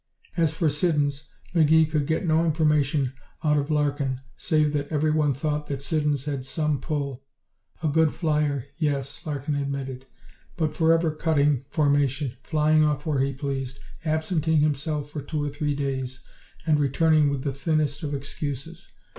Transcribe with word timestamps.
As 0.35 0.55
for 0.55 0.67
Siddons, 0.67 1.27
McGee 1.53 1.87
could 1.87 2.07
get 2.07 2.25
no 2.25 2.43
information 2.43 3.13
out 3.43 3.55
of 3.59 3.69
Larkin 3.69 4.21
save 4.35 4.73
that 4.73 4.87
everyone 4.87 5.35
thought 5.35 5.67
that 5.67 5.79
Siddons 5.83 6.25
had 6.25 6.43
some 6.43 6.81
pull. 6.81 7.21
A 7.83 7.87
good 7.87 8.11
flyer, 8.11 8.65
yes, 8.79 9.23
Larkin 9.27 9.53
admitted, 9.53 10.07
but 10.57 10.75
forever 10.75 11.11
cutting 11.11 11.59
formation, 11.69 12.33
flying 12.41 12.83
off 12.83 13.05
where 13.05 13.19
he 13.19 13.31
pleased, 13.31 13.77
absenting 14.03 14.61
himself 14.61 15.11
for 15.11 15.21
two 15.21 15.43
or 15.43 15.49
three 15.49 15.75
days, 15.75 16.21
and 16.65 16.79
returning 16.79 17.29
with 17.29 17.43
the 17.43 17.53
thinnest 17.53 18.01
of 18.01 18.15
excuses. 18.15 18.91